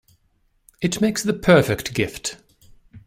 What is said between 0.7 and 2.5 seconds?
It makes the perfect gift.